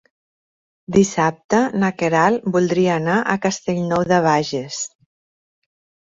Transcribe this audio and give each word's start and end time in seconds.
Dissabte 0.93 1.57
na 1.83 1.91
Queralt 1.99 2.47
voldria 2.55 2.95
anar 3.01 3.17
a 3.33 3.35
Castellnou 3.43 4.07
de 4.13 4.19
Bages. 4.29 4.79